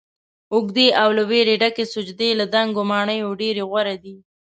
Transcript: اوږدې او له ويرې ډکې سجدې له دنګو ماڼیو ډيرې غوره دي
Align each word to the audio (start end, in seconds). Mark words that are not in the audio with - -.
اوږدې 0.53 0.87
او 1.01 1.09
له 1.17 1.23
ويرې 1.29 1.55
ډکې 1.61 1.85
سجدې 1.93 2.29
له 2.39 2.45
دنګو 2.53 2.81
ماڼیو 2.91 3.29
ډيرې 3.41 3.63
غوره 3.69 3.95
دي 4.03 4.15